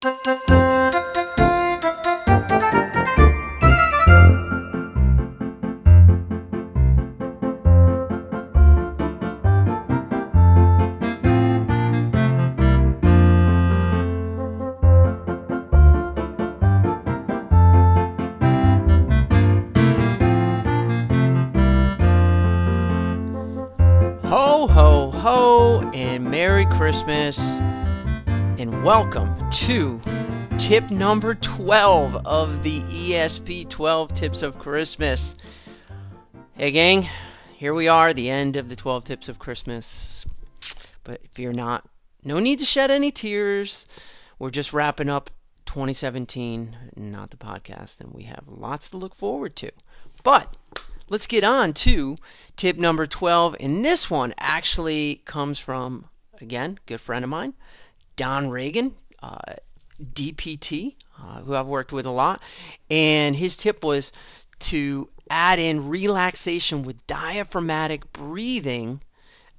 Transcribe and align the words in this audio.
Ho, 0.00 0.14
ho, 24.68 25.10
ho, 25.10 25.90
and 25.92 26.30
Merry 26.30 26.66
Christmas, 26.66 27.36
and 28.58 28.82
welcome 28.82 29.48
to 29.52 30.00
tip 30.58 30.90
number 30.90 31.36
12 31.36 32.26
of 32.26 32.64
the 32.64 32.80
ESP 32.80 33.68
12 33.68 34.14
Tips 34.14 34.42
of 34.42 34.58
Christmas. 34.58 35.36
Hey, 36.54 36.72
gang, 36.72 37.08
here 37.54 37.72
we 37.72 37.86
are, 37.86 38.12
the 38.12 38.28
end 38.28 38.56
of 38.56 38.68
the 38.68 38.74
12 38.74 39.04
Tips 39.04 39.28
of 39.28 39.38
Christmas. 39.38 40.26
But 41.04 41.20
if 41.22 41.38
you're 41.38 41.52
not, 41.52 41.88
no 42.24 42.40
need 42.40 42.58
to 42.58 42.64
shed 42.64 42.90
any 42.90 43.12
tears. 43.12 43.86
We're 44.40 44.50
just 44.50 44.72
wrapping 44.72 45.08
up 45.08 45.30
2017, 45.66 46.76
not 46.96 47.30
the 47.30 47.36
podcast, 47.36 48.00
and 48.00 48.12
we 48.12 48.24
have 48.24 48.42
lots 48.48 48.90
to 48.90 48.96
look 48.96 49.14
forward 49.14 49.54
to. 49.54 49.70
But 50.24 50.56
let's 51.08 51.28
get 51.28 51.44
on 51.44 51.74
to 51.74 52.16
tip 52.56 52.76
number 52.76 53.06
12. 53.06 53.54
And 53.60 53.84
this 53.84 54.10
one 54.10 54.34
actually 54.36 55.22
comes 55.26 55.60
from, 55.60 56.06
again, 56.40 56.80
good 56.86 57.00
friend 57.00 57.24
of 57.24 57.30
mine, 57.30 57.54
Don 58.18 58.50
Reagan, 58.50 58.96
uh, 59.22 59.38
DPT, 60.02 60.96
uh, 61.18 61.40
who 61.40 61.54
I've 61.54 61.66
worked 61.66 61.92
with 61.92 62.04
a 62.04 62.10
lot. 62.10 62.42
And 62.90 63.36
his 63.36 63.56
tip 63.56 63.82
was 63.82 64.12
to 64.58 65.08
add 65.30 65.58
in 65.58 65.88
relaxation 65.88 66.82
with 66.82 67.06
diaphragmatic 67.06 68.12
breathing 68.12 69.00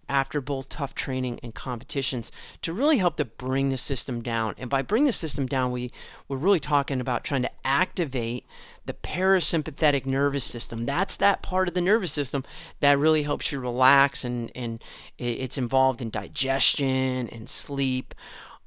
after 0.10 0.42
both 0.42 0.70
tough 0.70 0.96
training 0.96 1.40
and 1.44 1.54
competitions 1.54 2.32
to 2.64 2.74
really 2.74 2.98
help 2.98 3.16
to 3.18 3.26
bring 3.26 3.70
the 3.70 3.78
system 3.78 4.22
down. 4.22 4.56
And 4.58 4.70
by 4.70 4.82
bring 4.82 5.06
the 5.06 5.14
system 5.14 5.46
down, 5.46 5.72
we, 5.72 5.92
we're 6.28 6.38
really 6.38 6.60
talking 6.60 7.00
about 7.00 7.24
trying 7.24 7.44
to 7.44 7.52
activate 7.64 8.46
the 8.88 8.94
parasympathetic 8.94 10.08
nervous 10.08 10.44
system. 10.44 10.88
That's 10.88 11.16
that 11.18 11.44
part 11.44 11.68
of 11.68 11.76
the 11.76 11.82
nervous 11.82 12.12
system 12.12 12.44
that 12.80 12.98
really 12.98 13.22
helps 13.22 13.52
you 13.52 13.60
relax 13.60 14.26
and, 14.26 14.52
and 14.56 14.82
it's 15.20 15.60
involved 15.60 16.02
in 16.02 16.10
digestion 16.10 17.30
and 17.30 17.48
sleep. 17.48 18.16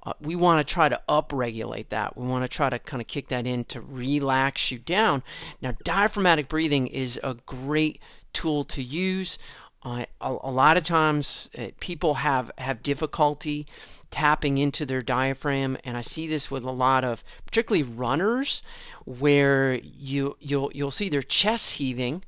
Uh, 0.05 0.13
we 0.21 0.35
want 0.35 0.67
to 0.67 0.75
try 0.75 0.89
to 0.89 1.01
upregulate 1.09 1.89
that. 1.91 2.17
We 2.17 2.27
want 2.27 2.45
to 2.45 2.49
try 2.49 2.69
to 2.69 2.79
kind 2.79 3.01
of 3.01 3.07
kick 3.07 3.29
that 3.29 3.47
in 3.47 3.65
to 3.67 3.81
relax 3.81 4.71
you 4.71 4.79
down. 4.79 5.23
Now, 5.61 5.75
diaphragmatic 5.85 6.49
breathing 6.49 6.89
is 6.89 7.21
a 7.23 7.35
great 7.47 8.01
tool 8.33 8.65
to 8.65 8.83
use. 8.83 9.39
Uh, 9.85 10.05
a, 10.21 10.37
a, 10.43 10.51
lot 10.51 10.77
of 10.77 10.85
times, 10.85 11.51
uh, 11.59 11.69
people 11.81 12.15
have 12.15 12.53
have 12.59 12.83
difficulty 12.83 13.67
tapping 14.11 14.59
into 14.59 14.87
their 14.87 15.03
diaphragm, 15.03 15.77
and 15.85 15.97
I 15.97 16.03
see 16.03 16.29
this 16.29 16.51
with 16.51 16.63
a 16.63 16.71
lot 16.71 17.03
of, 17.05 17.25
particularly 17.47 17.83
runners, 17.83 18.63
where 19.05 19.75
you 19.83 20.37
you'll 20.41 20.71
you'll 20.73 20.93
see 20.93 21.09
their 21.09 21.23
chest 21.23 21.73
heaving, 21.73 22.23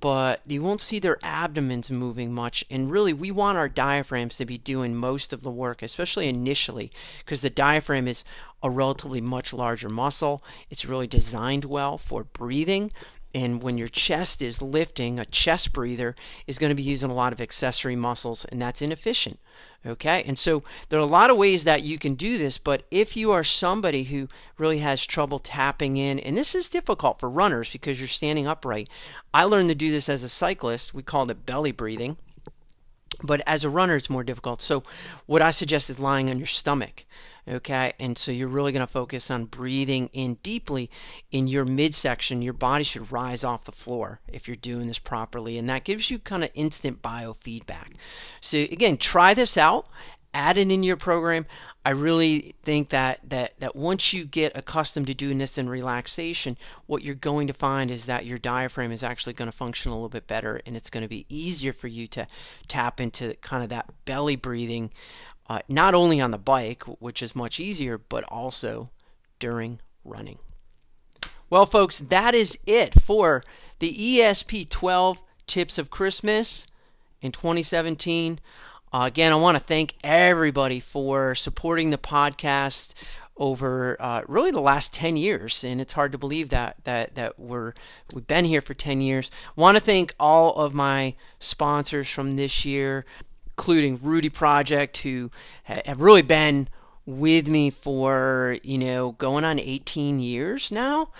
but 0.00 0.40
you 0.46 0.62
won't 0.62 0.80
see 0.80 0.98
their 0.98 1.18
abdomens 1.22 1.90
moving 1.90 2.32
much. 2.32 2.64
And 2.70 2.90
really, 2.90 3.12
we 3.12 3.30
want 3.30 3.58
our 3.58 3.68
diaphragms 3.68 4.36
to 4.38 4.46
be 4.46 4.58
doing 4.58 4.94
most 4.94 5.32
of 5.32 5.42
the 5.42 5.50
work, 5.50 5.82
especially 5.82 6.28
initially, 6.28 6.90
because 7.18 7.42
the 7.42 7.50
diaphragm 7.50 8.08
is 8.08 8.24
a 8.62 8.70
relatively 8.70 9.20
much 9.20 9.52
larger 9.52 9.88
muscle. 9.88 10.42
It's 10.70 10.84
really 10.84 11.06
designed 11.06 11.64
well 11.64 11.98
for 11.98 12.24
breathing 12.24 12.92
and 13.34 13.62
when 13.62 13.78
your 13.78 13.88
chest 13.88 14.42
is 14.42 14.60
lifting, 14.60 15.18
a 15.18 15.24
chest 15.24 15.72
breather 15.72 16.16
is 16.46 16.58
going 16.58 16.70
to 16.70 16.74
be 16.74 16.82
using 16.82 17.10
a 17.10 17.14
lot 17.14 17.32
of 17.32 17.40
accessory 17.40 17.96
muscles, 17.96 18.44
and 18.46 18.60
that's 18.60 18.82
inefficient. 18.82 19.38
Okay, 19.86 20.22
and 20.26 20.38
so 20.38 20.62
there 20.88 20.98
are 20.98 21.02
a 21.02 21.06
lot 21.06 21.30
of 21.30 21.38
ways 21.38 21.64
that 21.64 21.82
you 21.82 21.98
can 21.98 22.14
do 22.14 22.36
this, 22.36 22.58
but 22.58 22.82
if 22.90 23.16
you 23.16 23.32
are 23.32 23.44
somebody 23.44 24.04
who 24.04 24.28
really 24.58 24.78
has 24.78 25.06
trouble 25.06 25.38
tapping 25.38 25.96
in, 25.96 26.18
and 26.18 26.36
this 26.36 26.54
is 26.54 26.68
difficult 26.68 27.18
for 27.18 27.30
runners 27.30 27.70
because 27.70 27.98
you're 27.98 28.08
standing 28.08 28.46
upright, 28.46 28.90
I 29.32 29.44
learned 29.44 29.70
to 29.70 29.74
do 29.74 29.90
this 29.90 30.08
as 30.08 30.22
a 30.22 30.28
cyclist. 30.28 30.92
We 30.92 31.02
called 31.02 31.30
it 31.30 31.46
belly 31.46 31.72
breathing. 31.72 32.18
But 33.22 33.42
as 33.46 33.64
a 33.64 33.70
runner, 33.70 33.96
it's 33.96 34.10
more 34.10 34.24
difficult. 34.24 34.62
So, 34.62 34.82
what 35.26 35.42
I 35.42 35.50
suggest 35.50 35.90
is 35.90 35.98
lying 35.98 36.30
on 36.30 36.38
your 36.38 36.46
stomach. 36.46 37.04
Okay, 37.48 37.92
and 37.98 38.16
so 38.18 38.30
you're 38.30 38.48
really 38.48 38.72
going 38.72 38.86
to 38.86 38.92
focus 38.92 39.30
on 39.30 39.46
breathing 39.46 40.10
in 40.12 40.34
deeply 40.42 40.90
in 41.30 41.48
your 41.48 41.64
midsection. 41.64 42.42
Your 42.42 42.52
body 42.52 42.84
should 42.84 43.10
rise 43.10 43.44
off 43.44 43.64
the 43.64 43.72
floor 43.72 44.20
if 44.28 44.46
you're 44.46 44.56
doing 44.56 44.86
this 44.86 44.98
properly, 44.98 45.58
and 45.58 45.68
that 45.68 45.84
gives 45.84 46.10
you 46.10 46.18
kind 46.18 46.44
of 46.44 46.50
instant 46.54 47.02
biofeedback. 47.02 47.92
So, 48.40 48.58
again, 48.58 48.98
try 48.98 49.34
this 49.34 49.56
out, 49.56 49.88
add 50.34 50.58
it 50.58 50.70
in 50.70 50.82
your 50.82 50.96
program. 50.96 51.46
I 51.84 51.90
really 51.90 52.54
think 52.62 52.90
that, 52.90 53.20
that, 53.30 53.54
that 53.60 53.74
once 53.74 54.12
you 54.12 54.26
get 54.26 54.52
accustomed 54.54 55.06
to 55.06 55.14
doing 55.14 55.38
this 55.38 55.56
in 55.56 55.66
relaxation, 55.66 56.58
what 56.84 57.02
you're 57.02 57.14
going 57.14 57.46
to 57.46 57.54
find 57.54 57.90
is 57.90 58.04
that 58.04 58.26
your 58.26 58.36
diaphragm 58.36 58.92
is 58.92 59.02
actually 59.02 59.32
going 59.32 59.50
to 59.50 59.56
function 59.56 59.90
a 59.90 59.94
little 59.94 60.10
bit 60.10 60.26
better 60.26 60.60
and 60.66 60.76
it's 60.76 60.90
going 60.90 61.02
to 61.02 61.08
be 61.08 61.24
easier 61.30 61.72
for 61.72 61.88
you 61.88 62.06
to 62.08 62.26
tap 62.68 63.00
into 63.00 63.34
kind 63.40 63.62
of 63.62 63.70
that 63.70 63.88
belly 64.04 64.36
breathing, 64.36 64.90
uh, 65.50 65.58
not 65.68 65.96
only 65.96 66.20
on 66.20 66.30
the 66.30 66.38
bike, 66.38 66.84
which 67.00 67.20
is 67.20 67.34
much 67.34 67.58
easier, 67.58 67.98
but 67.98 68.22
also 68.28 68.88
during 69.40 69.80
running. 70.04 70.38
Well, 71.50 71.66
folks, 71.66 71.98
that 71.98 72.36
is 72.36 72.56
it 72.66 73.02
for 73.02 73.42
the 73.80 73.92
ESP 73.92 74.68
12 74.68 75.18
Tips 75.48 75.76
of 75.76 75.90
Christmas 75.90 76.68
in 77.20 77.32
2017. 77.32 78.38
Uh, 78.92 79.02
again, 79.06 79.32
I 79.32 79.34
want 79.34 79.56
to 79.56 79.62
thank 79.62 79.96
everybody 80.04 80.78
for 80.78 81.34
supporting 81.34 81.90
the 81.90 81.98
podcast 81.98 82.94
over 83.36 83.96
uh, 84.00 84.22
really 84.28 84.52
the 84.52 84.60
last 84.60 84.92
10 84.92 85.16
years 85.16 85.64
and 85.64 85.80
it's 85.80 85.94
hard 85.94 86.12
to 86.12 86.18
believe 86.18 86.50
that 86.50 86.76
that 86.84 87.14
that 87.14 87.38
we're 87.38 87.72
we've 88.12 88.26
been 88.26 88.44
here 88.44 88.60
for 88.60 88.74
10 88.74 89.00
years 89.00 89.30
want 89.56 89.78
to 89.78 89.82
thank 89.82 90.14
all 90.20 90.52
of 90.56 90.74
my 90.74 91.14
sponsors 91.38 92.06
from 92.06 92.36
this 92.36 92.66
year 92.66 93.06
including 93.60 94.00
rudy 94.02 94.30
project 94.30 94.96
who 94.98 95.30
have 95.64 96.00
really 96.00 96.22
been 96.22 96.66
with 97.04 97.46
me 97.46 97.68
for 97.68 98.56
you 98.62 98.78
know 98.78 99.12
going 99.12 99.44
on 99.44 99.58
18 99.58 100.18
years 100.18 100.72
now 100.72 101.10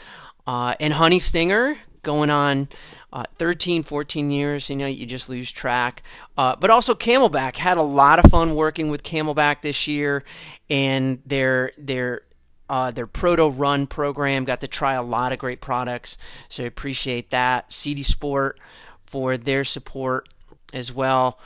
uh, 0.46 0.74
and 0.80 0.94
honey 0.94 1.20
stinger 1.20 1.76
going 2.02 2.30
on 2.30 2.66
uh, 3.12 3.24
13, 3.38 3.82
14 3.82 4.30
years, 4.30 4.70
you 4.70 4.76
know, 4.76 4.86
you 4.86 5.04
just 5.04 5.28
lose 5.28 5.50
track. 5.50 6.02
Uh, 6.38 6.54
but 6.56 6.70
also 6.70 6.94
CamelBak 6.94 7.56
had 7.56 7.76
a 7.76 7.82
lot 7.82 8.24
of 8.24 8.30
fun 8.30 8.54
working 8.54 8.88
with 8.88 9.02
CamelBak 9.02 9.62
this 9.62 9.86
year, 9.88 10.22
and 10.70 11.20
their 11.26 11.72
their 11.76 12.22
uh, 12.68 12.90
their 12.92 13.08
Proto 13.08 13.50
Run 13.50 13.88
program 13.88 14.44
got 14.44 14.60
to 14.60 14.68
try 14.68 14.94
a 14.94 15.02
lot 15.02 15.32
of 15.32 15.40
great 15.40 15.60
products, 15.60 16.16
so 16.48 16.62
I 16.62 16.66
appreciate 16.66 17.30
that. 17.32 17.72
CD 17.72 18.04
Sport 18.04 18.60
for 19.04 19.36
their 19.36 19.64
support 19.64 20.28
as 20.72 20.92
well, 20.92 21.40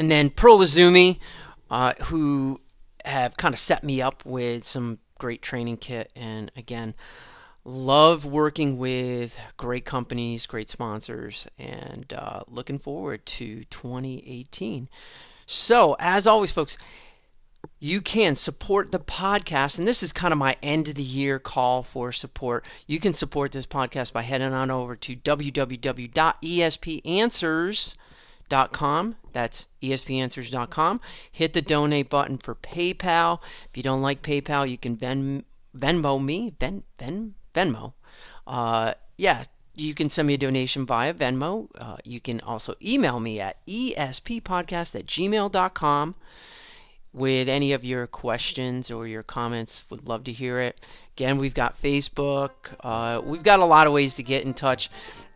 and 0.00 0.10
then 0.10 0.30
Pearl 0.30 0.58
Izumi, 0.60 1.18
uh, 1.70 1.92
who 2.04 2.58
have 3.04 3.36
kind 3.36 3.52
of 3.52 3.60
set 3.60 3.84
me 3.84 4.00
up 4.00 4.24
with 4.24 4.64
some 4.64 4.98
great 5.18 5.42
training 5.42 5.76
kit, 5.76 6.10
and 6.16 6.50
again 6.56 6.94
love 7.62 8.24
working 8.24 8.78
with 8.78 9.36
great 9.58 9.84
companies, 9.84 10.46
great 10.46 10.70
sponsors, 10.70 11.46
and 11.58 12.14
uh, 12.14 12.40
looking 12.48 12.78
forward 12.78 13.26
to 13.26 13.64
2018. 13.64 14.88
So, 15.44 15.94
as 15.98 16.26
always, 16.26 16.50
folks, 16.50 16.78
you 17.78 18.00
can 18.00 18.36
support 18.36 18.92
the 18.92 18.98
podcast, 18.98 19.78
and 19.78 19.86
this 19.86 20.02
is 20.02 20.14
kind 20.14 20.32
of 20.32 20.38
my 20.38 20.56
end 20.62 20.88
of 20.88 20.94
the 20.94 21.02
year 21.02 21.38
call 21.38 21.82
for 21.82 22.12
support. 22.12 22.64
You 22.86 22.98
can 22.98 23.12
support 23.12 23.52
this 23.52 23.66
podcast 23.66 24.14
by 24.14 24.22
heading 24.22 24.54
on 24.54 24.70
over 24.70 24.96
to 24.96 25.14
www.espanswers.com. 25.14 27.96
That's 29.32 29.66
espanswers.com. 29.82 31.00
Hit 31.32 31.52
the 31.52 31.62
donate 31.62 32.10
button 32.10 32.38
for 32.38 32.54
PayPal. 32.54 33.40
If 33.70 33.76
you 33.76 33.82
don't 33.82 34.02
like 34.02 34.22
PayPal, 34.22 34.68
you 34.68 34.76
can 34.76 34.96
Ven- 34.96 35.44
Venmo 35.76 36.22
me. 36.22 36.54
Ven- 36.60 36.82
Ven- 36.98 37.34
Venmo. 37.54 37.92
Uh, 38.46 38.94
yeah, 39.16 39.44
you 39.74 39.94
can 39.94 40.10
send 40.10 40.28
me 40.28 40.34
a 40.34 40.38
donation 40.38 40.84
via 40.84 41.14
Venmo. 41.14 41.68
Uh, 41.78 41.96
you 42.04 42.20
can 42.20 42.40
also 42.40 42.74
email 42.82 43.20
me 43.20 43.40
at 43.40 43.64
esppodcast 43.66 44.94
at 44.98 45.06
gmail.com. 45.06 46.14
with 47.12 47.48
any 47.48 47.72
of 47.72 47.84
your 47.84 48.06
questions 48.06 48.88
or 48.90 49.04
your 49.06 49.22
comments. 49.24 49.82
Would 49.90 50.06
love 50.06 50.22
to 50.24 50.32
hear 50.32 50.60
it. 50.60 50.80
Again, 51.20 51.36
we've 51.36 51.52
got 51.52 51.78
Facebook. 51.82 52.52
Uh, 52.80 53.20
we've 53.22 53.42
got 53.42 53.60
a 53.60 53.64
lot 53.66 53.86
of 53.86 53.92
ways 53.92 54.14
to 54.14 54.22
get 54.22 54.46
in 54.46 54.54
touch, 54.54 54.88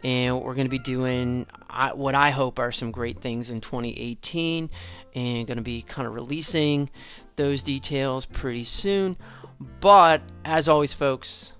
and 0.02 0.40
we're 0.40 0.54
going 0.54 0.64
to 0.64 0.70
be 0.70 0.78
doing 0.78 1.44
what 1.92 2.14
I 2.14 2.30
hope 2.30 2.58
are 2.58 2.72
some 2.72 2.90
great 2.90 3.20
things 3.20 3.50
in 3.50 3.60
2018, 3.60 4.70
and 5.14 5.46
going 5.46 5.58
to 5.58 5.62
be 5.62 5.82
kind 5.82 6.08
of 6.08 6.14
releasing 6.14 6.88
those 7.36 7.62
details 7.62 8.24
pretty 8.24 8.64
soon. 8.64 9.14
But 9.80 10.22
as 10.46 10.68
always, 10.68 10.94
folks, 10.94 11.52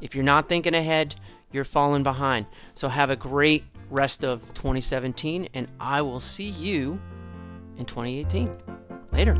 if 0.00 0.16
you're 0.16 0.24
not 0.24 0.48
thinking 0.48 0.74
ahead, 0.74 1.14
you're 1.52 1.62
falling 1.62 2.02
behind. 2.02 2.46
So 2.74 2.88
have 2.88 3.10
a 3.10 3.16
great 3.16 3.62
rest 3.88 4.24
of 4.24 4.40
2017, 4.54 5.48
and 5.54 5.68
I 5.78 6.02
will 6.02 6.18
see 6.18 6.50
you 6.50 7.00
in 7.78 7.86
2018. 7.86 8.52
Later. 9.12 9.36